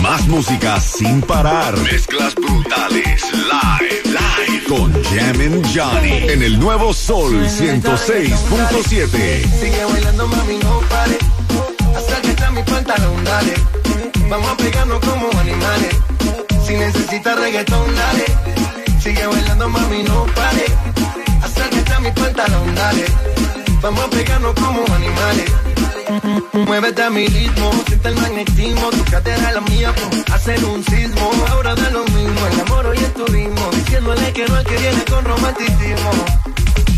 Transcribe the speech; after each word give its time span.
Más 0.00 0.26
música 0.28 0.80
sin 0.80 1.20
parar. 1.20 1.76
Mezclas 1.78 2.34
brutales. 2.34 3.22
Live. 3.32 4.02
Live. 4.04 4.64
Con 4.68 4.92
Jammin' 5.04 5.62
Johnny. 5.74 6.30
En 6.30 6.42
el 6.42 6.58
nuevo 6.58 6.94
Sol 6.94 7.46
106.7. 7.46 9.60
Sigue 9.60 9.84
bailando, 9.84 10.26
mami, 10.26 10.56
no 10.58 10.80
pare. 10.88 11.18
Acércate 11.96 12.44
a 12.44 12.50
mi 12.50 12.62
pantalón, 12.62 13.24
dale. 13.24 13.54
Vamos 14.28 14.48
a 14.48 14.56
pegarnos 14.56 15.00
como 15.00 15.30
animales. 15.38 15.94
Si 16.66 16.74
necesitas 16.74 17.38
reggaetón, 17.38 17.94
dale. 17.94 18.24
Sigue 19.02 19.26
bailando, 19.26 19.68
mami, 19.68 20.02
no 20.04 20.24
pare. 20.34 20.64
Acércate 21.42 21.92
a 21.92 22.00
mi 22.00 22.10
pantalón, 22.12 22.74
dale. 22.74 23.04
Vamos 23.82 24.04
a 24.04 24.10
pegarnos 24.10 24.54
como 24.54 24.82
animales. 24.94 25.52
Muévete 26.52 27.02
a 27.02 27.10
mi 27.10 27.26
ritmo, 27.26 27.70
siente 27.86 28.08
el 28.08 28.16
magnetismo, 28.16 28.90
tu 28.90 29.04
cadera 29.10 29.52
la 29.52 29.60
mía, 29.60 29.94
pues, 29.94 30.30
hacen 30.30 30.64
un 30.64 30.84
sismo. 30.84 31.30
Ahora 31.48 31.74
da 31.74 31.90
lo 31.90 32.04
mismo, 32.04 32.46
el 32.52 32.60
amor 32.60 32.86
hoy 32.86 32.98
es 32.98 33.14
turismo, 33.14 33.70
diciéndole 33.72 34.32
que 34.32 34.46
no 34.46 34.58
es 34.58 34.66
que 34.66 34.76
viene 34.76 35.04
con 35.04 35.24
romanticismo. 35.24 36.10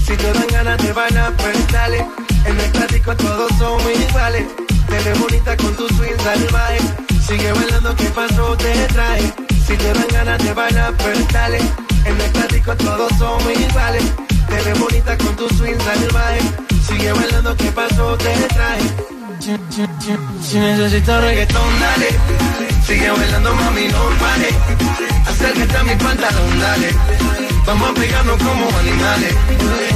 Si 0.07 0.17
te 0.17 0.33
dan 0.33 0.47
ganas 0.49 0.79
de 0.79 0.93
bailar, 0.93 1.33
pues 1.37 1.73
dale. 1.73 2.07
En 2.45 2.59
el 2.59 2.71
clásico 2.73 3.17
todos 3.17 3.51
somos 3.59 3.83
iguales. 4.09 4.47
Te 4.89 4.99
ves 5.05 5.19
bonita 5.19 5.57
con 5.57 5.77
tu 5.77 5.89
swing 5.89 6.19
salvaje. 6.23 6.81
Sigue 7.27 7.53
bailando, 7.53 7.95
¿qué 7.97 8.07
pasó? 8.07 8.57
Te 8.57 8.73
trae. 8.89 9.33
Si 9.67 9.77
te 9.77 9.93
dan 9.93 10.09
ganas 10.13 10.43
de 10.43 10.53
bailar, 10.53 10.93
pues 10.97 11.29
dale. 11.33 11.59
En 12.05 12.21
el 12.21 12.31
clásico 12.33 12.77
todos 12.77 13.13
somos 13.17 13.59
iguales. 13.59 14.05
Te 14.53 14.63
ves 14.65 14.79
bonita 14.79 15.17
con 15.17 15.35
tu 15.35 15.49
swing 15.57 15.79
salvaje. 15.79 16.41
Sigue 16.87 17.13
bailando, 17.13 17.57
¿qué 17.57 17.71
pasó? 17.73 18.17
Te 18.19 18.35
trae. 18.55 18.83
Si 20.43 20.59
necesitas 20.59 21.23
reggaetón, 21.23 21.81
dale. 21.81 22.09
Sigue 22.87 23.11
bailando, 23.11 23.55
mami, 23.55 23.89
no 23.89 24.03
pare. 24.21 24.51
Acércate 25.27 25.77
a 25.77 25.83
mi 25.85 25.95
pantalón, 25.97 26.61
dale. 26.61 26.91
Vamos 27.67 27.91
a 27.91 27.95
pegarnos 27.95 28.37
como 28.43 28.79
animales. 28.79 29.35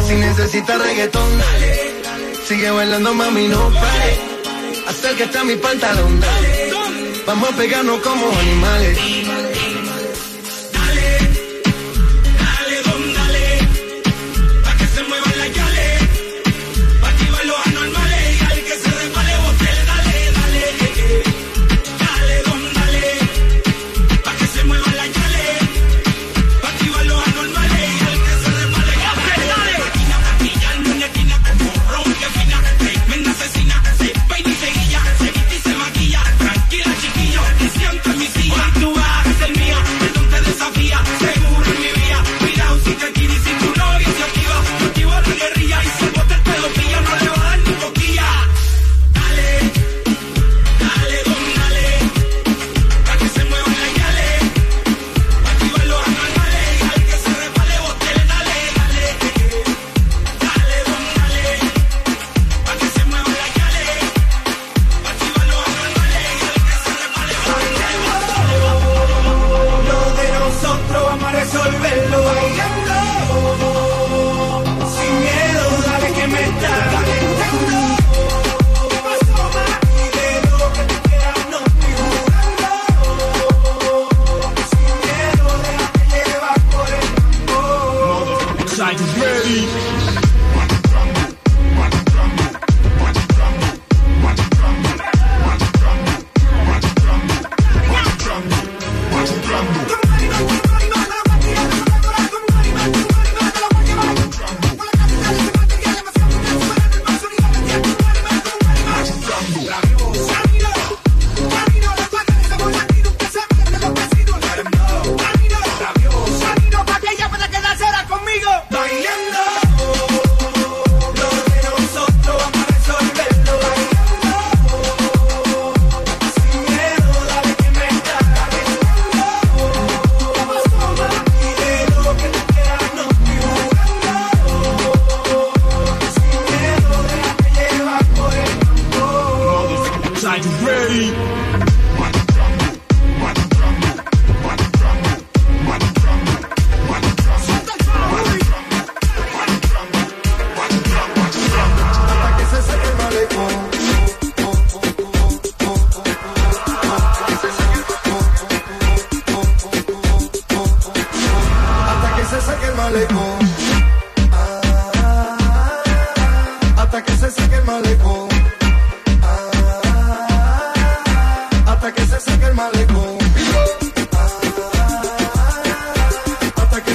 Si 0.08 0.14
necesitas 0.14 0.80
reggaetón, 0.80 1.38
dale. 1.38 2.02
Sigue 2.48 2.70
bailando, 2.70 3.12
mami, 3.12 3.48
no 3.48 3.70
pare. 3.72 4.18
Acércate 4.88 5.38
a 5.38 5.44
mi 5.44 5.56
pantalón, 5.56 6.18
dale. 6.18 6.72
Vamos 7.26 7.50
a 7.50 7.56
pegarnos 7.56 8.00
como 8.00 8.26
animales. 8.38 8.98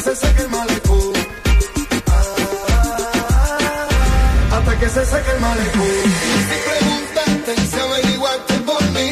que 0.04 0.10
se 0.10 0.16
seque 0.16 0.42
el 0.42 0.50
malecón. 0.50 1.14
Ah, 2.08 3.88
hasta 4.54 4.80
que 4.80 4.90
se 4.90 5.06
seque 5.06 5.32
el 5.36 5.40
malecón. 5.42 6.06
Si 6.48 6.56
preguntaste, 6.70 7.56
si 7.68 7.80
averiguaste 7.80 8.54
por 8.62 8.84
mí, 8.96 9.12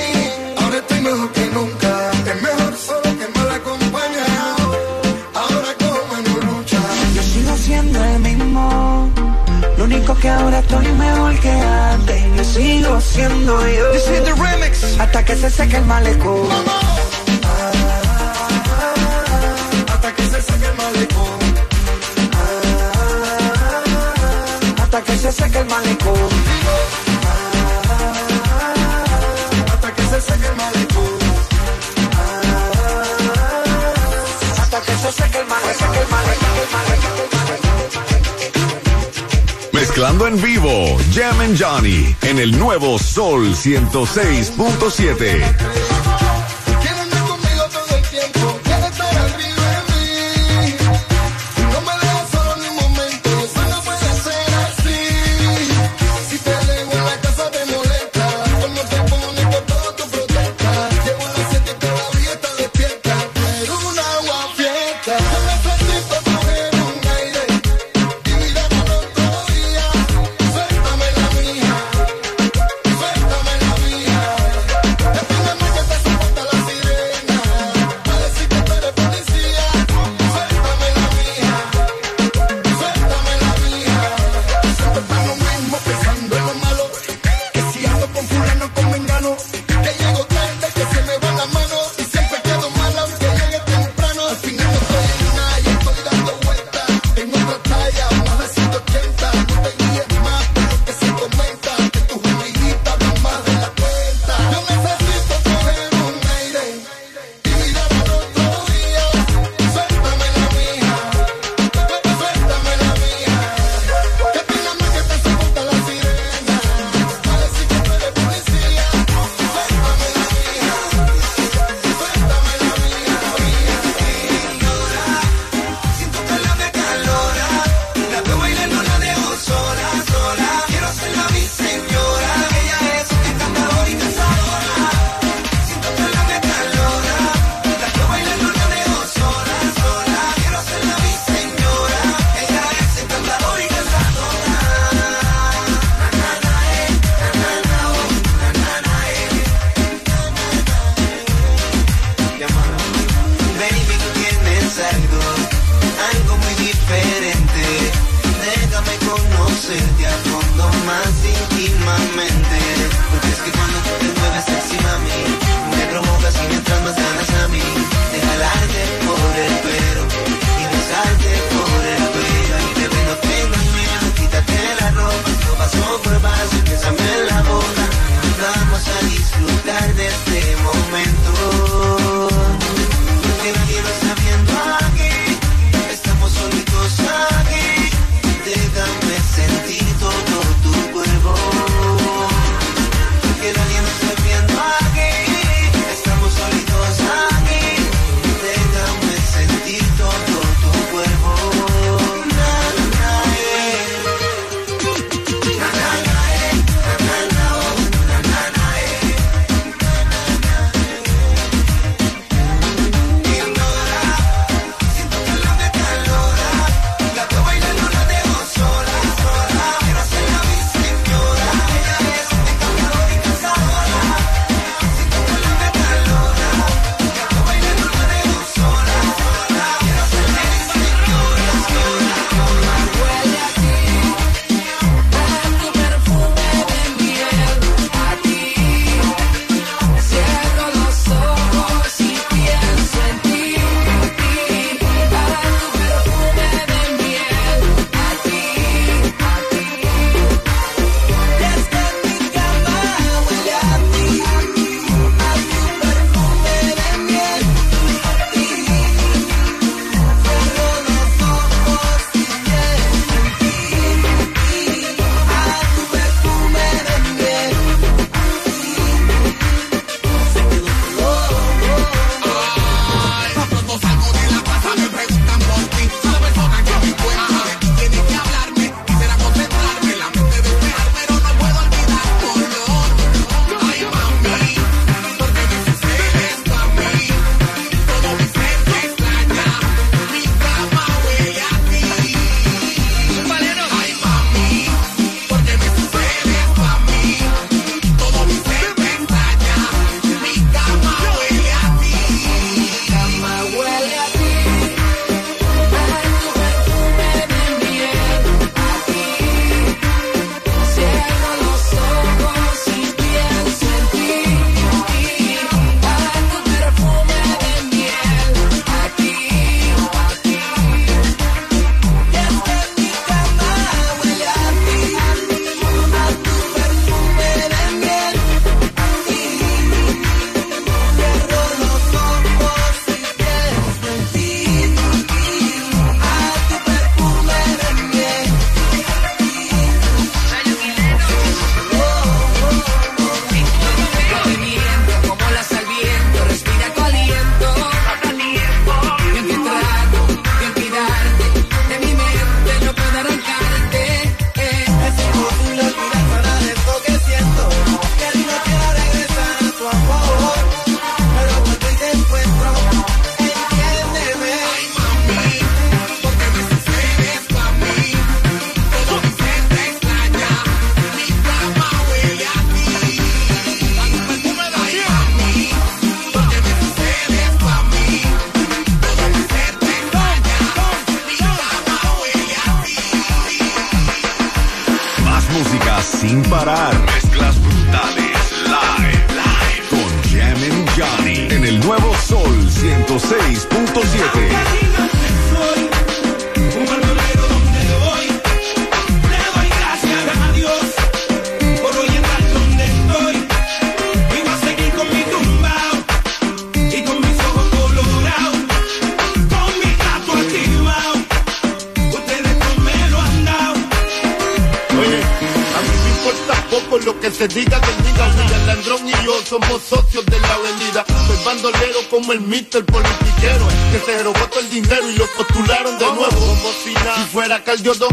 ahora 0.57 0.77
estoy 0.77 1.01
mejor 1.01 1.31
que 1.31 1.45
nunca. 1.47 2.11
Es 2.25 2.41
mejor 2.41 2.75
solo 2.75 3.09
que 3.19 3.27
mal 3.37 3.51
acompañado. 3.51 4.65
Ahora 5.35 5.75
como 5.77 6.17
en 6.17 6.23
lucha. 6.47 6.81
Yo 7.13 7.21
sigo 7.21 7.55
siendo 7.57 8.03
el 8.03 8.19
mismo. 8.19 9.11
Lo 9.77 9.83
único 9.83 10.15
que 10.15 10.29
ahora 10.29 10.57
estoy 10.59 10.87
mejor 10.87 11.39
que 11.39 11.51
antes. 11.51 12.23
Yo 12.35 12.43
sigo 12.43 13.01
siendo 13.01 13.67
yo. 13.67 13.91
This 13.91 14.09
is 14.09 14.23
the 14.23 14.33
remix. 14.33 14.99
Hasta 14.99 15.23
que 15.23 15.35
se 15.35 15.51
seque 15.51 15.77
el 15.77 15.85
malecón. 15.85 16.49
seque 25.31 25.59
el 25.59 25.65
malecón. 25.65 26.29
Hasta 29.71 29.93
que 29.93 30.01
seque 30.21 30.47
el 30.47 30.55
Mezclando 39.71 40.27
en 40.27 40.41
vivo, 40.41 40.97
Jam 41.13 41.39
and 41.41 41.61
Johnny 41.61 42.15
en 42.23 42.39
el 42.39 42.57
nuevo 42.57 42.97
Sol 42.97 43.53
106.7. 43.53 45.88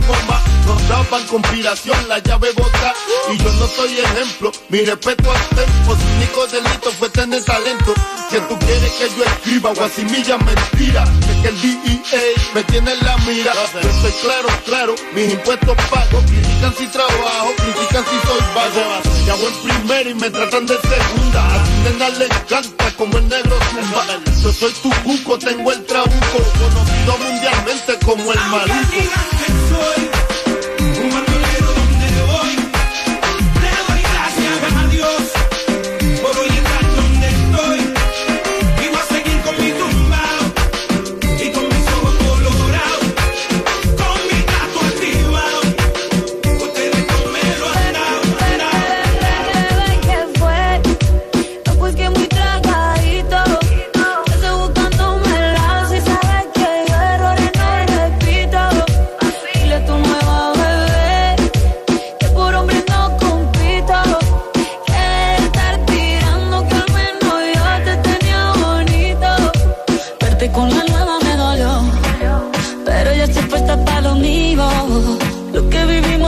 Bomba 0.06 0.42
Nos 0.66 1.22
conspiración, 1.26 2.08
la 2.08 2.18
llave 2.18 2.52
bota. 2.52 2.94
Y 3.32 3.38
yo 3.38 3.52
no 3.52 3.66
soy 3.66 3.98
ejemplo, 3.98 4.52
mi 4.68 4.84
respeto 4.84 5.30
al 5.30 5.48
tempo 5.48 5.96
Su 5.96 6.16
único 6.16 6.46
delito 6.46 6.90
fue 6.98 7.08
tener 7.10 7.44
talento. 7.44 7.94
Si 8.30 8.36
tú 8.40 8.58
quieres 8.58 8.92
que 8.92 9.08
yo 9.16 9.24
escriba 9.24 9.72
guasimilla 9.74 10.38
mentira 10.38 11.04
Es 11.28 11.36
que 11.42 11.48
el 11.48 11.62
DEA 11.62 12.20
me 12.54 12.62
tiene 12.64 12.92
en 12.92 13.04
la 13.04 13.16
mira. 13.18 13.52
Yo 13.82 13.92
soy 14.00 14.12
claro, 14.22 14.48
claro, 14.64 14.94
mis 15.14 15.32
impuestos 15.32 15.76
pago 15.90 16.22
Critican 16.26 16.74
si 16.76 16.86
trabajo, 16.86 17.52
critican 17.56 18.04
si 18.04 18.26
soy 18.26 18.40
vago. 18.54 19.02
Y 19.26 19.30
hago 19.30 19.48
en 19.48 19.54
primera 19.62 20.10
y 20.10 20.14
me 20.14 20.30
tratan 20.30 20.66
de 20.66 20.74
segunda. 20.74 21.65
Nena 21.86 22.08
le 22.08 22.24
encanta 22.24 22.90
como 22.96 23.16
el 23.16 23.28
negro 23.28 23.56
zumba. 23.70 24.06
Yo 24.42 24.52
soy 24.52 24.72
tu 24.82 24.90
cuco, 25.04 25.38
tengo 25.38 25.70
el 25.72 25.84
trabuco. 25.84 26.38
Conocido 26.58 27.18
mundialmente 27.18 27.98
como 28.04 28.32
el 28.32 28.40
maluco. 28.50 30.05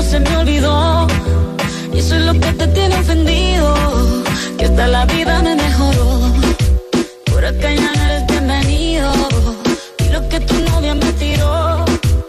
se 0.08 0.20
me 0.20 0.36
olvidó. 0.36 1.06
Y 1.92 1.98
eso 1.98 2.16
es 2.16 2.22
lo 2.22 2.32
que 2.32 2.52
te 2.60 2.66
tiene 2.68 2.94
ofendido. 2.96 3.74
Que 4.58 4.64
hasta 4.64 4.86
la 4.86 5.04
vida 5.06 5.42
me 5.42 5.54
mejoró. 5.54 6.32
Por 7.30 7.44
acá 7.44 7.68
ya 7.74 7.90
no 7.94 8.02
eres 8.06 8.26
bienvenido. 8.26 9.12
Y 9.98 10.08
lo 10.14 10.28
que 10.28 10.40
tu 10.40 10.54
novia 10.70 10.94
me 10.94 11.12
tiró. 11.12 11.84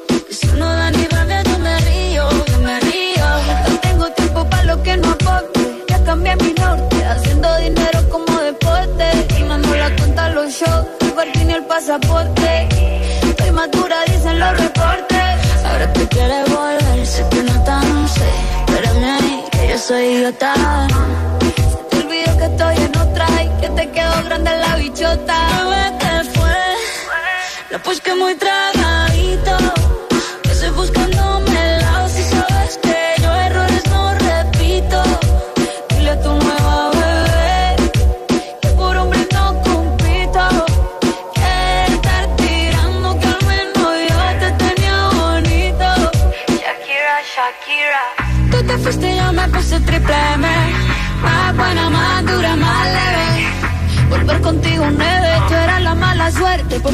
que 0.08 0.32
Eso 0.34 0.56
no 0.58 0.68
da 0.68 0.92
ni 0.92 1.06
rabia, 1.06 1.42
yo 1.44 1.60
me 1.60 1.80
río, 1.88 2.30
yo 2.52 2.60
me 2.60 2.80
río. 2.82 3.28
No 3.70 3.76
tengo 3.88 4.06
tiempo 4.12 4.50
para 4.50 4.64
lo 4.64 4.84
que 4.84 4.98
no 4.98 5.10
aporte. 5.12 5.62
Ya 5.88 6.04
cambié 6.04 6.36
mi 6.36 6.54
norte, 6.54 7.06
haciendo 7.06 7.50
dinero 7.58 8.00
como 8.10 8.34
deporte. 8.42 9.06
Y 9.40 9.44
mando 9.44 9.74
la 9.76 9.96
cuenta 9.96 10.26
a 10.26 10.30
los 10.30 10.52
shows, 10.52 10.86
el 11.24 11.48
ni 11.48 11.54
el 11.54 11.64
pasaporte. 11.64 12.68
Estoy 13.30 13.52
madura, 13.52 13.98
dicen 14.08 14.38
los 14.40 14.58
reportes. 14.58 15.36
Ahora 15.66 15.94
tú 15.94 16.02
quieres 16.10 16.49
soy 19.90 20.06
idiota. 20.06 20.54
Se 21.40 21.84
te 21.90 21.98
olvidó 21.98 22.38
que 22.38 22.46
estoy 22.46 22.76
en 22.78 22.98
otra 22.98 23.26
y 23.44 23.62
que 23.62 23.70
te 23.70 23.90
quedó 23.90 24.24
grande 24.24 24.52
la 24.60 24.76
bichota. 24.76 25.38
Bebé, 25.58 25.98
te 26.00 26.30
fue. 26.30 26.58
La 27.72 27.80
pues 27.80 28.00
muy 28.16 28.36
traga. 28.36 28.79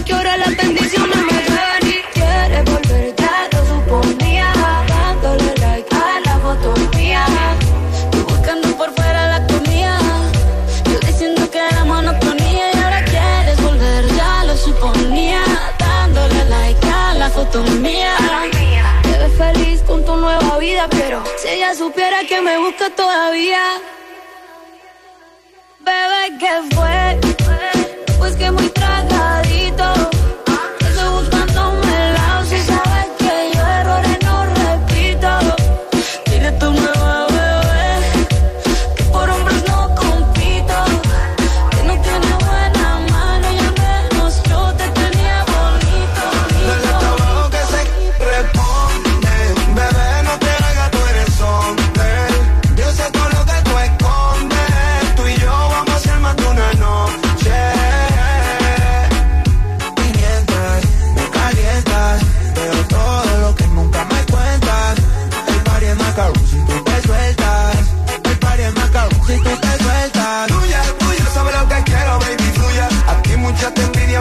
porque 0.06 0.14
ahora 0.14 0.38
las 0.38 0.56
bendiciones 0.56 1.18
me 1.18 1.34
dan 1.34 1.88
y 1.88 2.70
volver, 2.70 3.16
ya 3.16 3.50
lo 3.52 3.66
suponía, 3.66 4.54
dándole 4.88 5.56
like 5.58 5.96
a 5.96 6.20
la 6.26 6.38
foto 6.40 6.74
mía, 6.96 7.26
tú 8.12 8.24
buscando 8.24 8.68
por 8.78 8.94
fuera 8.94 9.40
la 9.40 9.48
comida, 9.48 10.00
yo 10.92 11.00
diciendo 11.00 11.50
que 11.50 11.58
era 11.58 11.86
monotonía. 11.86 12.72
Y 12.74 12.78
ahora 12.78 13.04
quieres 13.06 13.62
volver, 13.64 14.06
ya 14.16 14.44
lo 14.44 14.56
suponía, 14.56 15.42
dándole 15.80 16.46
like 16.50 16.88
a 16.88 17.14
la 17.16 17.30
foto 17.30 17.64
mía. 17.64 18.16
Te 19.02 19.18
ves 19.18 19.38
feliz 19.38 19.82
con 19.88 20.06
tu 20.06 20.16
nueva 20.18 20.58
vida, 20.60 20.88
pero 20.90 21.24
si 21.38 21.48
ella 21.48 21.74
supiera 21.74 22.20
que 22.30 22.42
me 22.42 22.60
busca 22.60 22.92
todavía, 22.92 23.64
bebé, 25.80 26.38
que 26.38 26.76
fue? 26.76 27.35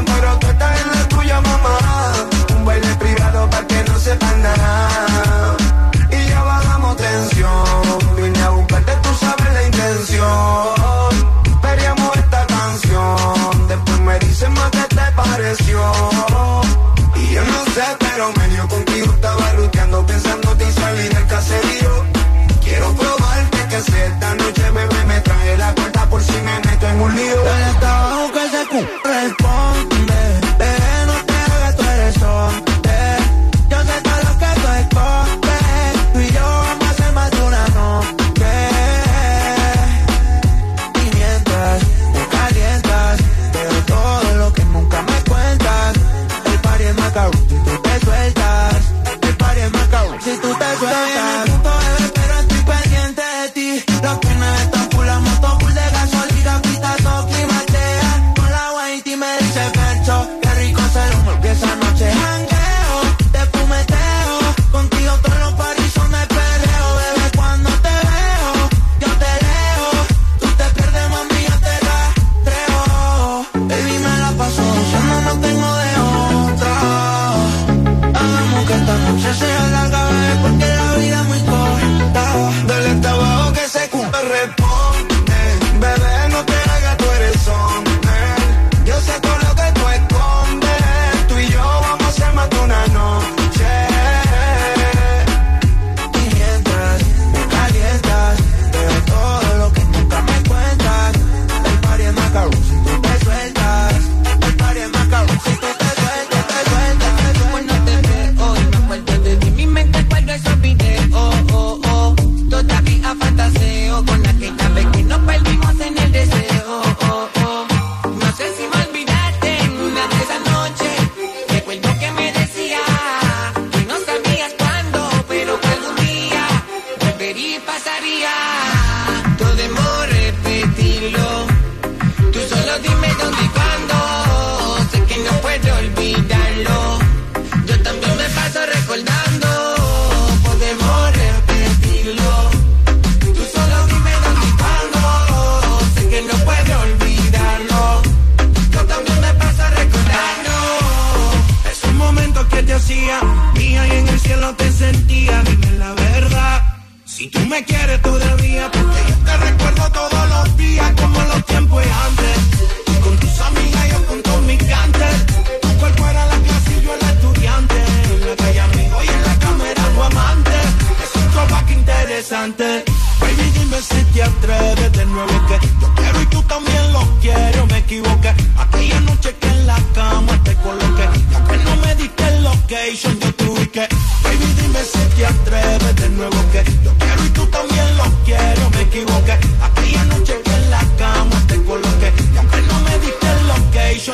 pero 0.02 0.43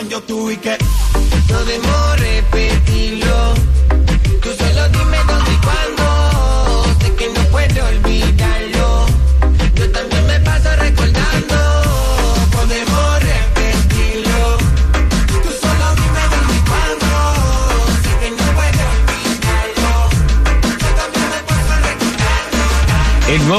yo 0.09 0.21
y 0.51 0.57
que 0.57 0.79
podemos 1.49 2.21
repetirlo. 2.21 2.80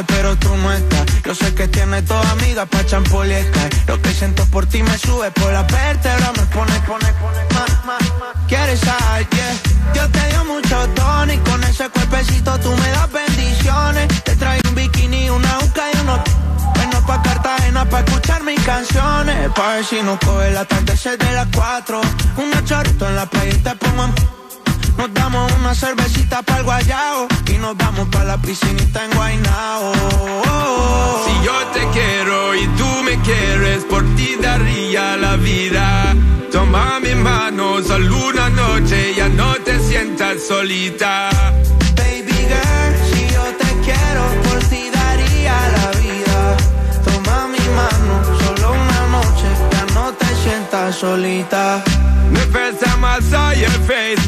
pero 0.08 0.36
tú 0.36 0.56
no 0.58 0.74
estás. 0.74 1.06
Yo 1.24 1.34
sé 1.34 1.54
que 1.56 1.68
tienes 1.68 2.04
toda 2.06 2.30
amiga 2.32 2.66
pa' 2.66 2.86
champol 2.86 3.32
y 3.32 3.42
Sky. 3.42 3.84
Lo 3.88 4.02
que 4.02 4.12
siento 4.14 4.46
por 4.48 4.66
ti 4.66 4.84
me 4.84 4.98
sube 4.98 5.32
por 5.32 5.52
la 5.54 5.64
vértebra, 5.64 6.32
me 6.34 6.46
pone, 6.48 6.74
pone, 6.82 7.08
pone 7.14 7.42
más, 7.54 7.86
más, 7.86 8.02
más. 8.20 8.48
¿Quieres 8.48 8.80
sal? 8.82 9.28
Yeah. 9.30 9.56
Yo 9.94 10.10
te 10.10 10.28
dio 10.28 10.44
mucho 10.46 10.88
tono 10.90 11.32
y 11.32 11.38
con 11.38 11.64
ese 11.64 11.90
cuerpecito 11.90 12.60
tú 12.60 12.70
me 12.76 12.90
das 12.90 13.12
bendiciones. 13.12 14.24
Te 14.24 14.36
traigo 14.36 14.70
un 14.70 14.76
bikini, 14.76 15.30
una 15.30 15.60
uca 15.60 15.84
y 15.94 16.00
unos... 16.02 16.20
Bueno, 16.76 17.06
pa' 17.06 17.22
Cartagena 17.22 17.86
pa' 17.86 18.00
escuchar 18.00 18.44
mis 18.44 18.60
canciones. 18.66 19.50
Pa' 19.56 19.76
ver 19.76 19.86
si 19.86 20.02
nos 20.02 20.20
coge 20.20 20.50
el 20.50 20.58
atardecer 20.58 21.18
de 21.18 21.32
las 21.32 21.48
cuatro. 21.56 22.02
Un 22.36 22.66
chorrito 22.66 23.08
en 23.08 23.16
la 23.16 23.26
playa 23.26 23.54
y 23.54 23.58
te 23.60 23.76
pongo 23.76 24.04
en... 24.04 24.14
Nos 24.98 25.14
damos 25.14 25.52
una 25.60 25.76
cervecita 25.76 26.42
para 26.42 26.60
el 26.60 26.66
guayao 26.66 27.28
y 27.48 27.58
nos 27.58 27.78
vamos 27.78 28.08
para 28.10 28.26
la 28.26 28.38
piscinita 28.38 29.06
en 29.06 29.12
Guaynao. 29.12 29.94
Si 31.26 31.46
yo 31.46 31.58
te 31.74 31.88
quiero 31.94 32.56
y 32.56 32.68
tú 32.80 32.88
me 33.04 33.20
quieres, 33.22 33.84
por 33.84 34.04
ti 34.16 34.36
daría 34.42 35.16
la 35.18 35.36
vida. 35.36 36.16
Toma 36.52 37.00
mi 37.00 37.14
mano, 37.14 37.84
solo 37.84 38.28
una 38.30 38.50
noche, 38.50 39.14
ya 39.16 39.30
no 39.30 39.54
te 39.66 39.80
sientas 39.80 40.48
solita. 40.48 41.30
Baby 41.96 42.40
girl, 42.52 42.94
si 43.12 43.34
yo 43.34 43.44
te 43.62 43.70
quiero, 43.86 44.24
por 44.50 44.60
ti 44.70 44.90
daría 44.92 45.56
la 45.78 45.92
vida. 46.00 46.58
Toma 47.06 47.48
mi 47.48 47.66
mano, 47.80 48.14
solo 48.40 48.72
una 48.72 49.02
noche, 49.18 49.50
ya 49.72 49.94
no 49.94 50.14
te 50.14 50.26
sientas 50.44 50.96
solita. 50.96 51.84
Time 52.80 53.06
I 53.06 53.20
saw 53.22 53.52
your 53.52 53.70
face, 53.88 54.20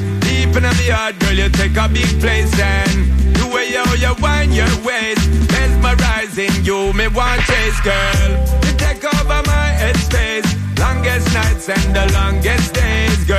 deep 0.49 0.57
in 0.57 0.63
my 0.63 0.73
heart, 0.93 1.19
girl, 1.19 1.33
you 1.33 1.49
take 1.49 1.75
a 1.77 1.87
big 1.89 2.19
place 2.19 2.59
and 2.59 3.35
the 3.35 3.47
way 3.53 3.69
you, 3.69 3.83
you 3.97 4.13
wind 4.21 4.53
your 4.53 4.69
waist, 4.83 5.29
mesmerizing 5.51 6.63
you, 6.63 6.93
me 6.93 7.07
want 7.07 7.41
chase, 7.41 7.79
girl. 7.81 8.29
You 8.65 8.73
take 8.77 9.03
over 9.05 9.41
my 9.45 9.67
headspace, 9.77 10.47
longest 10.79 11.33
nights 11.33 11.69
and 11.69 11.95
the 11.95 12.11
longest 12.13 12.73
days, 12.73 13.23
girl. 13.25 13.38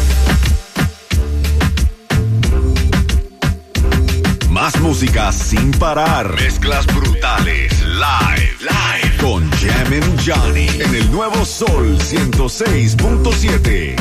Más 4.61 4.79
música 4.79 5.31
sin 5.31 5.71
parar. 5.71 6.35
Mezclas 6.35 6.85
brutales. 6.85 7.81
Live. 7.81 8.57
Live. 8.59 9.17
Con 9.19 9.49
Jam 9.53 9.91
and 9.91 10.21
Johnny. 10.23 10.67
En 10.79 10.93
el 10.93 11.11
nuevo 11.11 11.43
Sol 11.43 11.97
106.7. 11.97 13.95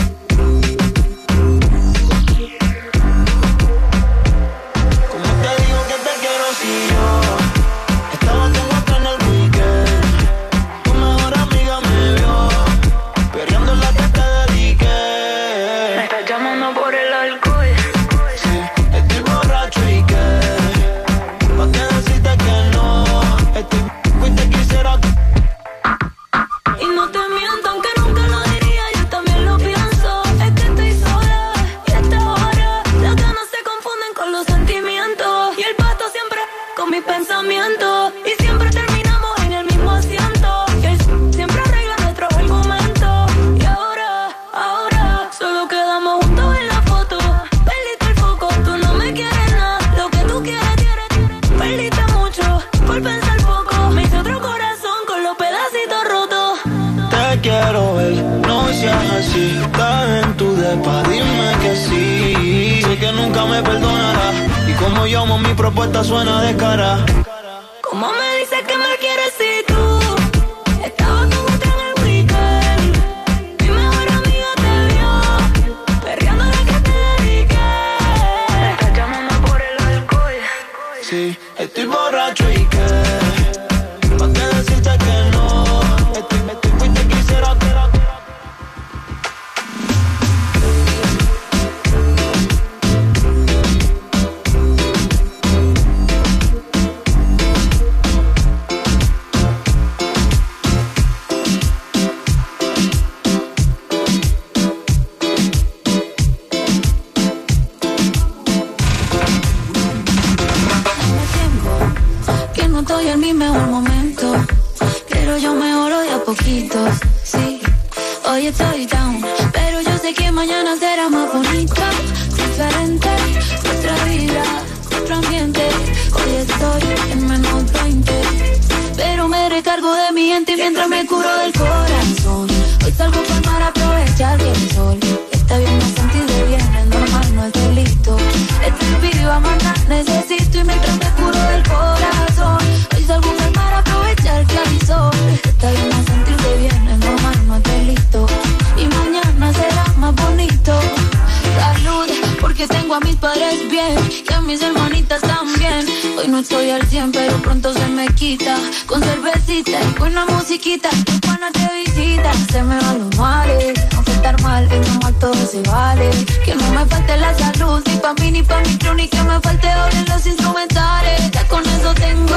100, 156.90 157.12
pero 157.12 157.36
pronto 157.40 157.72
se 157.72 157.86
me 157.86 158.06
quita. 158.08 158.56
Con 158.86 159.00
cervecita 159.00 159.78
y 159.80 159.98
buena 159.98 160.26
musiquita, 160.26 160.90
tu 161.06 161.20
pana 161.20 161.48
te 161.52 161.68
visita. 161.78 162.32
Se 162.50 162.62
me 162.64 162.76
van 162.80 162.98
los 162.98 163.16
males, 163.16 163.78
aunque 163.94 164.10
estar 164.10 164.42
mal, 164.42 164.64
y 164.66 164.88
no 164.88 164.98
mal 165.00 165.14
todo 165.20 165.34
se 165.46 165.62
vale. 165.62 166.10
Que 166.44 166.52
no 166.56 166.68
me 166.72 166.84
falte 166.86 167.16
la 167.16 167.32
salud, 167.38 167.80
ni 167.86 167.96
pa' 167.98 168.14
mí 168.14 168.32
ni 168.32 168.42
pa' 168.42 168.60
mi 168.62 168.76
crew, 168.76 168.94
ni 168.94 169.06
que 169.06 169.22
me 169.22 169.40
falte 169.40 169.68
oro 169.68 169.96
en 169.96 170.04
los 170.06 170.26
instrumentales. 170.26 171.30
Ya 171.30 171.46
con 171.46 171.62
eso 171.64 171.94
tengo. 171.94 172.34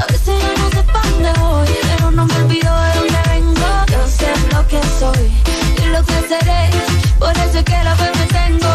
A 0.00 0.06
veces 0.10 0.34
ya 0.42 0.62
no 0.62 0.70
sé 0.70 0.82
pa' 0.92 1.02
dónde 1.10 1.32
voy, 1.40 1.68
pero 1.82 2.10
no 2.12 2.24
me 2.24 2.34
olvido 2.34 2.72
de 2.80 2.94
dónde 2.94 3.22
vengo. 3.28 3.68
Yo 3.92 4.08
sé 4.08 4.32
lo 4.54 4.66
que 4.68 4.80
soy 4.98 5.30
y 5.82 5.86
lo 5.90 6.02
que 6.02 6.18
seré. 6.28 6.70
Por 7.18 7.32
eso 7.36 7.58
es 7.58 7.64
que 7.64 7.84
la 7.84 7.94
fe 7.94 8.10
me 8.18 8.26
tengo. 8.38 8.72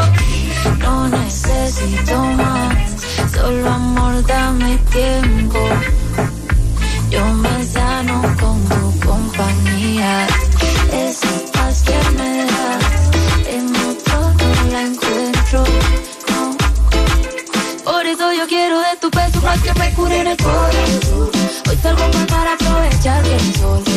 No 0.78 1.08
necesito 1.08 2.24
más, 2.24 2.91
solo 3.34 3.70
amor, 3.70 4.26
dame 4.26 4.78
tiempo. 4.92 5.60
Yo 7.10 7.26
me 7.26 7.66
sano 7.66 8.22
con 8.40 8.58
tu 8.70 9.00
compañía. 9.08 10.28
Esa 10.92 11.28
paz 11.54 11.84
que 11.84 12.00
me 12.18 12.46
das, 12.46 12.86
en 13.48 13.76
otro 13.90 14.34
no 14.40 14.72
la 14.72 14.82
encuentro. 14.82 15.64
No. 16.30 16.58
Por 17.84 18.06
eso 18.06 18.34
yo 18.34 18.48
quiero 18.48 18.80
de 18.80 18.96
tu 19.02 19.10
peso 19.10 19.42
para 19.42 19.62
que 19.62 19.74
me 19.80 19.94
cure 19.94 20.22
el 20.22 20.38
corazón. 20.38 21.30
Hoy 21.70 21.78
salgo 21.82 22.08
mal 22.14 22.28
para 22.28 22.54
aprovechar 22.54 23.26
el 23.26 23.56
sol 23.56 23.91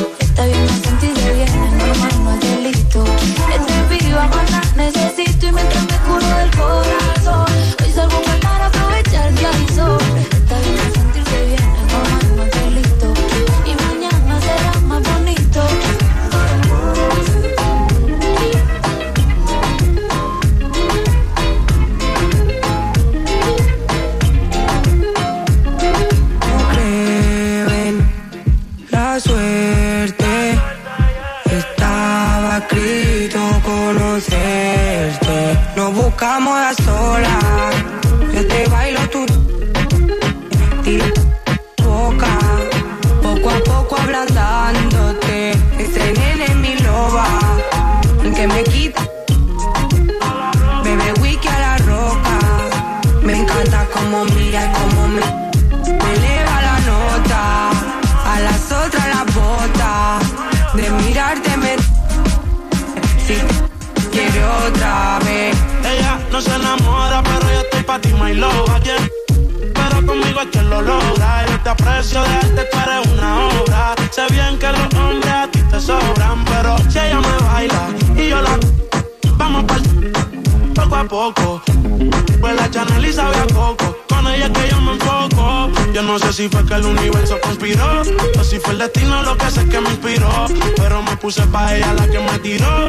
lo 70.75 70.83
logra. 70.83 71.47
Yo 71.47 71.61
te 71.61 71.69
aprecio 71.71 72.23
de 72.23 72.29
arte, 72.29 72.69
tú 72.71 72.79
eres 72.79 73.13
una 73.13 73.49
obra. 73.49 73.95
Sé 74.11 74.23
bien 74.31 74.59
que 74.59 74.69
los 74.69 74.95
hombres 74.95 75.33
a 75.33 75.49
ti 75.49 75.61
te 75.71 75.81
sobran, 75.81 76.45
pero 76.45 76.77
si 76.91 76.99
ella 76.99 77.21
me 77.21 77.45
baila 77.47 77.89
y 78.17 78.29
yo 78.29 78.41
la. 78.41 78.59
Vamos 79.37 79.65
pa' 79.65 79.79
poco 80.75 80.97
a 80.97 81.05
poco. 81.05 81.63
Pues 82.41 82.57
la 82.57 82.71
Chanel 82.71 83.05
y 83.05 83.13
sabe 83.13 83.37
a 83.37 83.47
coco. 83.47 83.97
Con 84.09 84.27
ella 84.29 84.53
que 84.53 84.69
yo 84.71 84.81
me 84.81 84.93
enfoco. 84.93 85.71
Yo 85.93 86.03
no 86.03 86.19
sé 86.19 86.33
si 86.33 86.49
fue 86.49 86.65
que 86.67 86.75
el 86.75 86.85
universo 86.85 87.39
conspiró. 87.43 88.03
O 88.39 88.45
si 88.45 88.59
fue 88.59 88.73
el 88.73 88.79
destino 88.79 89.23
lo 89.23 89.37
que 89.37 89.51
sé 89.51 89.69
que 89.69 89.81
me 89.81 89.91
inspiró. 89.91 90.47
Pero 90.77 91.03
me 91.03 91.17
puse 91.17 91.43
pa' 91.47 91.75
ella 91.75 91.93
la 91.95 92.09
que 92.09 92.19
me 92.19 92.39
tiró. 92.39 92.87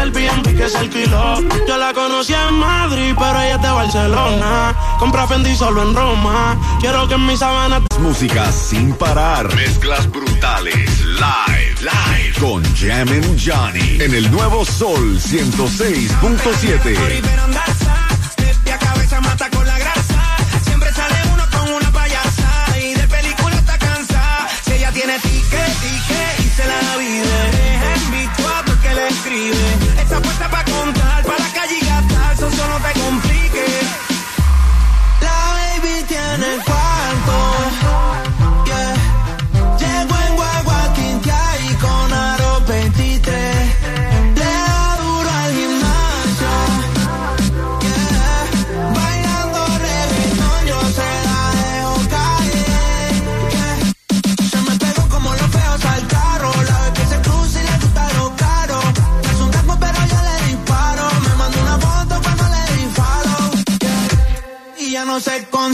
L- 0.00 0.08
en 0.08 0.16
el 0.16 0.28
Airbnb 0.30 0.56
que 0.56 0.68
se 0.68 0.78
alquiló. 0.78 1.40
Yo 1.66 1.76
la 1.76 1.92
conocí 1.92 2.32
en 2.34 2.54
Madrid, 2.54 3.14
pero 3.18 3.40
ella 3.40 3.56
es 3.56 3.62
de 3.62 3.70
Barcelona. 3.70 4.74
Compra 4.98 5.26
Fendi 5.26 5.54
solo 5.56 5.82
en 5.82 5.94
Roma. 5.94 6.56
Quiero 6.80 7.06
que 7.08 7.14
en 7.14 7.26
mi 7.26 7.36
sabana 7.36 7.80
Música 8.00 8.50
sin 8.52 8.92
parar. 8.94 9.52
Mezclas 9.54 10.10
brutales. 10.10 11.00
Live. 11.04 11.74
Live. 11.80 12.32
Con 12.40 12.62
Jammin' 12.76 13.36
Johnny. 13.38 13.98
En 14.00 14.14
el 14.14 14.30
nuevo 14.30 14.64
Sol 14.64 15.18
106.7. 15.20 17.87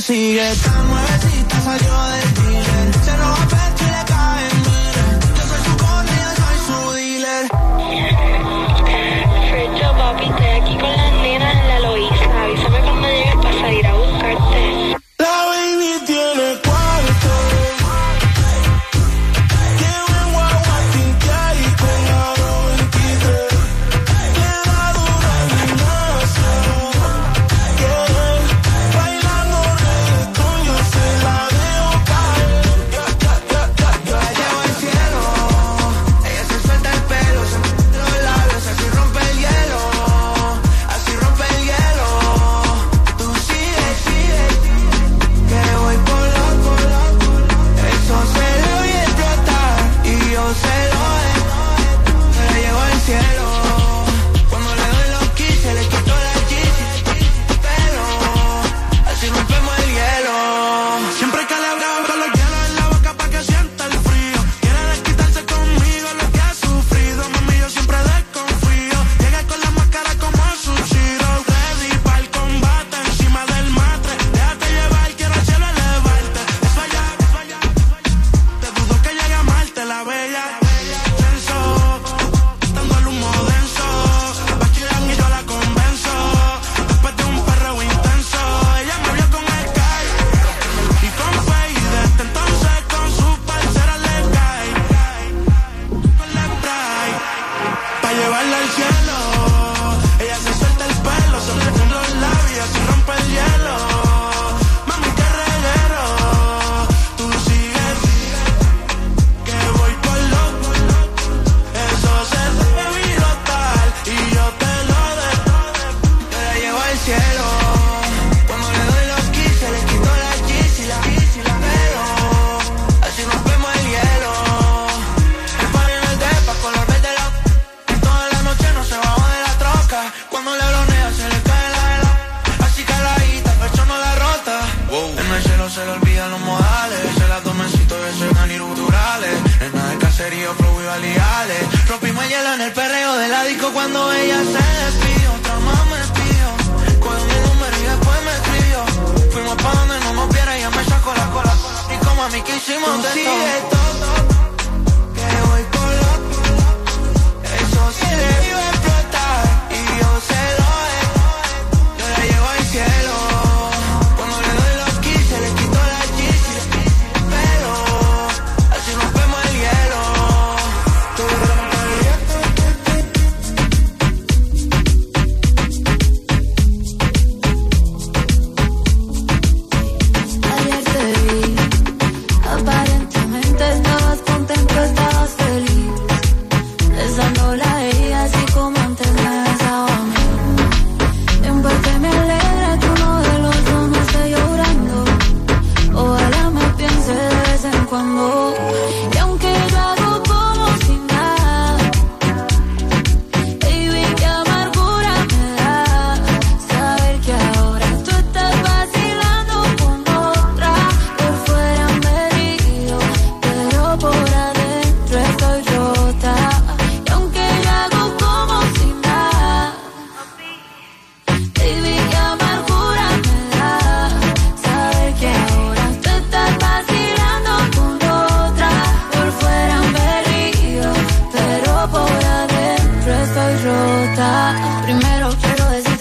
consigue. 0.06 0.50
Esta 0.50 0.82
muevecita 0.82 1.60
salió 1.62 2.02
de 2.08 2.33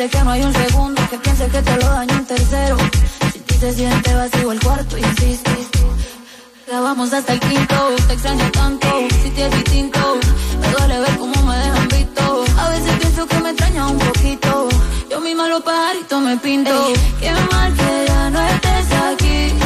que 0.10 0.24
no 0.24 0.32
hay 0.32 0.44
un 0.44 0.54
segundo 0.54 1.02
que 1.10 1.18
piense 1.18 1.48
que 1.48 1.62
te 1.62 1.78
lo 1.78 1.86
daño 1.86 2.16
un 2.16 2.26
tercero. 2.26 2.78
Si 3.32 3.40
tú 3.40 3.56
te 3.56 3.74
sientes 3.74 4.16
vacío 4.16 4.52
el 4.52 4.60
cuarto, 4.60 4.98
insistes. 4.98 5.68
vamos 6.70 7.14
hasta 7.14 7.34
el 7.34 7.40
quinto, 7.40 7.76
te 8.08 8.14
extraño 8.14 8.52
tanto, 8.52 8.88
si 9.22 9.30
te 9.30 9.46
es 9.46 9.52
distinto. 9.52 10.20
Me 10.60 10.68
duele 10.72 11.00
ver 11.00 11.18
cómo 11.18 11.42
me 11.44 11.58
dejan 11.58 11.88
visto. 11.88 12.46
A 12.58 12.70
veces 12.70 12.92
pienso 13.00 13.26
que 13.28 13.40
me 13.40 13.50
extraña 13.52 13.88
un 13.88 14.00
poquito. 14.00 14.70
Yo 15.10 15.22
mi 15.22 15.36
malo 15.36 15.62
pajarito 15.62 16.20
me 16.20 16.38
pinto. 16.38 16.88
Ey, 16.88 16.94
qué 17.22 17.32
mal 17.52 17.74
que 17.74 18.06
ya 18.08 18.30
no 18.30 18.42
estés 18.42 18.92
aquí. 19.12 19.63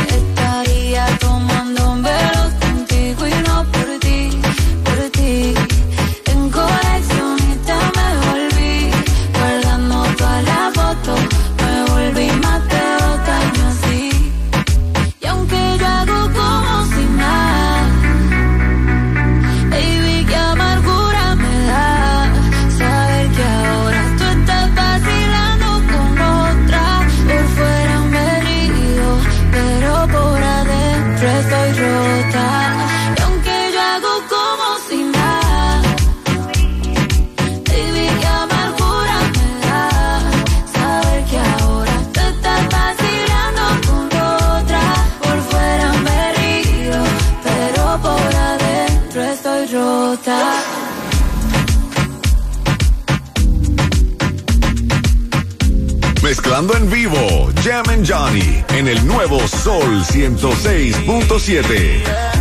Mezclando 56.24 56.78
en 56.78 56.90
vivo, 56.90 57.50
Jam 57.64 57.86
Johnny 58.06 58.64
en 58.70 58.88
el 58.88 59.06
nuevo 59.06 59.46
Sol 59.48 60.04
106.7. 60.04 62.37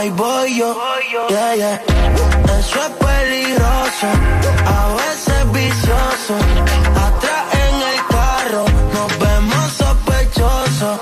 ahí 0.00 0.10
voy 0.10 0.56
yo. 0.56 0.76
Yeah, 1.28 1.54
yeah. 1.56 1.82
Eso 2.58 2.78
es 2.86 2.92
peligroso, 3.06 4.06
a 4.66 4.94
veces 5.00 5.52
vicioso. 5.52 6.34
Atrás 7.06 7.44
en 7.64 7.74
el 7.92 8.00
carro 8.16 8.64
nos 8.94 9.18
vemos 9.18 9.72
sospechosos. 9.72 11.00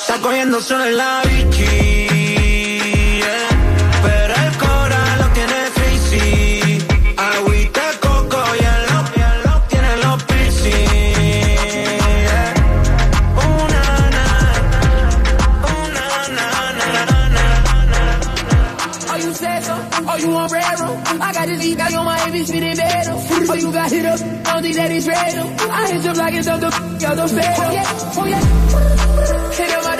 Está 0.00 0.20
cogiendo 0.20 0.60
solo 0.60 0.84
en 0.84 0.96
la 0.96 1.22
bichi. 1.24 2.23
I 21.50 21.62
heat, 21.62 21.76
got 21.76 21.90
you 21.90 21.98
on 21.98 22.04
my 22.06 22.18
bitch 22.18 22.50
feeling 22.50 22.76
better. 22.76 23.12
Oh, 23.12 23.54
you 23.54 23.72
got 23.72 23.90
hit 23.90 24.06
up, 24.06 24.18
don't 24.18 24.62
think 24.62 24.76
that 24.76 24.90
it's 24.90 25.06
real. 25.06 25.70
I 25.70 25.92
hit 25.92 26.04
you 26.04 26.12
like 26.14 26.34
it's 26.34 26.48
up 26.48 26.60
the 26.60 26.70
y'all 27.00 27.16
the 27.16 27.28
fail. 27.28 27.54
Oh, 27.58 27.72
yeah, 27.72 28.16
oh, 28.16 28.26
yeah. 28.26 28.40
Hit 29.52 29.70
him 29.70 29.84
out 29.84 29.93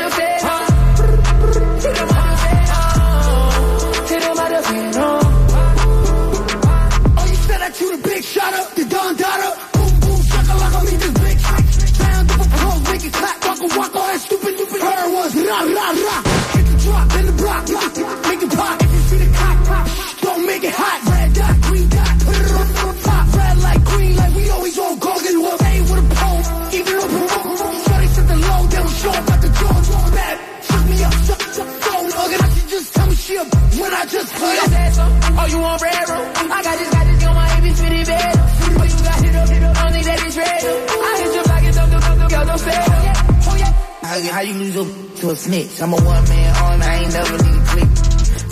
you- 44.55 44.61
lose 44.65 44.75
your 44.75 44.87
to 45.21 45.31
a 45.31 45.37
snitch? 45.37 45.81
I'm 45.83 45.93
a 45.93 45.97
one 45.97 46.25
man 46.29 46.57
army, 46.57 46.85
I 46.85 46.95
ain't 47.03 47.13
never 47.13 47.37
need 47.43 47.55
a 47.55 47.65
click. 47.67 47.89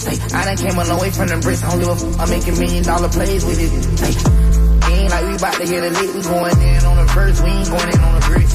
Say, 0.02 0.36
I 0.36 0.44
done 0.44 0.56
came 0.56 0.78
a 0.78 0.84
long 0.84 1.00
way 1.00 1.10
from 1.10 1.28
the 1.28 1.36
bricks. 1.38 1.62
Give 1.62 1.88
a 1.88 1.92
f- 1.92 2.20
I'm 2.20 2.30
making 2.30 2.58
million 2.58 2.82
dollar 2.84 3.08
plays 3.08 3.44
with 3.44 3.58
it. 3.60 3.70
It 3.70 4.98
ain't 4.98 5.10
like 5.10 5.24
we 5.26 5.34
about 5.36 5.54
to 5.54 5.66
get 5.66 5.82
a 5.82 5.90
lick. 5.90 6.14
We 6.14 6.22
going 6.22 6.58
in 6.58 6.84
on 6.84 6.96
the 6.98 7.06
first, 7.12 7.42
we 7.42 7.50
ain't 7.50 7.68
going 7.70 7.88
in 7.88 8.00
on 8.02 8.14
the 8.18 8.26
bricks. 8.26 8.54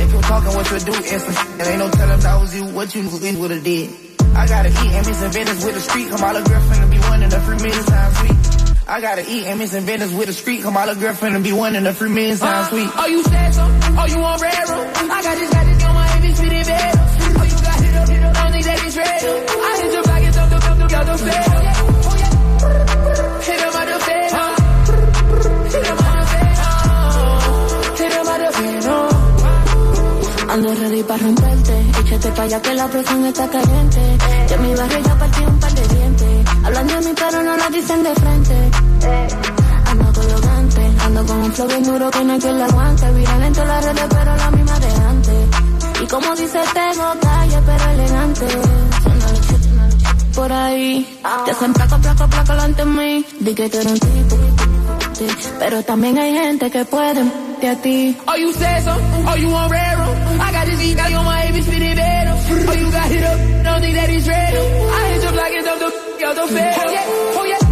If 0.00 0.12
you 0.12 0.20
talking 0.22 0.54
what 0.54 0.66
you 0.70 0.78
do, 0.80 0.94
and 0.94 1.20
some 1.22 1.60
ain't 1.60 1.78
no 1.78 1.90
telling 1.90 2.20
that 2.20 2.40
was 2.40 2.54
you, 2.54 2.64
what 2.74 2.94
you 2.94 3.02
would've 3.38 3.62
did. 3.62 3.90
I 4.34 4.46
gotta 4.46 4.68
eat 4.70 4.92
and 4.94 5.06
miss 5.06 5.20
Venice 5.34 5.64
with 5.64 5.74
the 5.74 5.80
street. 5.80 6.08
Come 6.10 6.22
all 6.24 6.34
the 6.34 6.48
girlfriend 6.48 6.82
and 6.82 6.90
be 6.90 6.98
one 6.98 7.22
in 7.22 7.32
a 7.32 7.40
free 7.40 7.56
million 7.56 7.84
times 7.84 8.16
sweet. 8.18 8.36
I 8.88 9.00
gotta 9.00 9.22
eat 9.28 9.44
and 9.46 9.58
miss 9.58 9.74
Venice 9.74 10.12
with 10.12 10.26
the 10.26 10.32
street. 10.32 10.62
Come 10.62 10.76
all 10.76 10.86
the 10.86 10.94
girlfriend 10.94 11.34
and 11.34 11.44
be 11.44 11.52
one 11.52 11.76
in 11.76 11.86
a 11.86 11.92
free 11.92 12.08
million 12.10 12.36
times 12.38 12.66
uh, 12.66 12.70
sweet. 12.70 12.88
Oh, 12.96 13.06
you 13.06 13.22
said 13.24 13.50
so? 13.54 13.62
Oh, 13.62 14.06
you 14.06 14.18
want 14.18 14.40
raro? 14.42 14.80
I 15.10 15.22
got 15.22 15.36
this, 15.38 15.50
got 15.50 15.66
this 15.66 15.69
Para 31.10 31.24
romperte. 31.24 31.74
Échate 31.98 32.30
pa' 32.30 32.42
allá 32.42 32.62
que 32.62 32.72
la 32.72 32.86
presión 32.86 33.26
está 33.26 33.48
caliente. 33.48 34.00
De 34.48 34.56
mi 34.58 34.72
barrio 34.76 34.98
ya 35.00 35.18
partí 35.18 35.44
un 35.44 35.58
par 35.58 35.72
de 35.74 35.88
dientes. 35.88 36.46
Hablan 36.64 36.86
de 36.86 37.00
mí, 37.00 37.12
pero 37.16 37.42
no 37.42 37.56
lo 37.56 37.70
dicen 37.70 38.02
de 38.04 38.14
frente. 38.14 38.56
Ando 39.90 40.12
colgante. 40.12 40.82
Ando 41.04 41.26
con 41.26 41.38
un 41.38 41.52
flow 41.52 41.66
bien 41.66 41.82
duro 41.82 42.10
que 42.12 42.24
no 42.24 42.32
hay 42.32 42.38
quien 42.38 42.58
lo 42.58 42.64
aguante. 42.64 43.10
Viral 43.10 43.42
en 43.42 43.52
todas 43.52 43.68
las 43.68 43.84
redes, 43.86 44.06
pero 44.08 44.36
la 44.36 44.50
misma 44.52 44.78
de 44.78 44.90
antes. 45.12 45.46
Y 46.00 46.06
como 46.06 46.36
dice, 46.36 46.60
tengo 46.74 47.06
calle, 47.20 47.58
pero 47.66 47.84
elegante. 47.90 48.46
Por 50.36 50.52
ahí, 50.52 51.18
te 51.44 51.50
hacen 51.50 51.72
placa, 51.72 51.98
placa, 51.98 52.26
placa 52.28 52.52
delante 52.52 52.84
de 52.84 52.90
mí. 52.90 53.26
Di 53.40 53.52
que 53.52 53.68
tú 53.68 53.78
un 53.78 53.98
tipo, 53.98 54.36
pero 55.58 55.82
también 55.82 56.18
hay 56.18 56.32
gente 56.34 56.70
que 56.70 56.84
puede 56.84 57.49
a 57.64 57.76
ti. 57.76 58.16
Oh, 58.26 58.36
you 58.36 58.52
said 58.52 58.80
so? 58.82 58.94
Oh, 58.96 59.34
you 59.34 59.48
want 59.48 59.72
raro? 59.72 60.08
I 60.40 60.52
got 60.52 60.66
this 60.66 60.80
you 60.82 61.16
on 61.16 61.24
my 61.24 61.46
bitch 61.52 61.64
fitting 61.64 61.96
bed. 61.96 62.26
Oh, 62.28 62.72
you 62.72 62.90
got 62.90 63.08
hit 63.10 63.24
up, 63.24 63.38
don't 63.64 63.80
think 63.80 63.94
that 63.94 64.10
it's 64.10 64.26
real. 64.26 64.36
I 64.36 65.08
hit 65.10 65.22
you 65.24 65.32
like 65.36 65.52
it's 65.54 65.68
up, 65.68 65.78
the 65.78 65.88
y'all 66.20 66.34
the. 66.34 66.74
Oh, 66.80 66.90
yeah, 66.90 67.04
oh, 67.38 67.44
yeah. 67.44 67.69